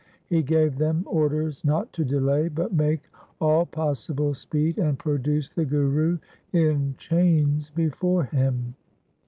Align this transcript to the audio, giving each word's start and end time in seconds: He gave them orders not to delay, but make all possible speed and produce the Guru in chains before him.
He 0.25 0.41
gave 0.41 0.79
them 0.79 1.03
orders 1.05 1.63
not 1.63 1.93
to 1.93 2.03
delay, 2.03 2.47
but 2.47 2.73
make 2.73 3.01
all 3.39 3.67
possible 3.67 4.33
speed 4.33 4.79
and 4.79 4.97
produce 4.97 5.47
the 5.51 5.63
Guru 5.63 6.17
in 6.53 6.95
chains 6.97 7.69
before 7.69 8.23
him. 8.23 8.73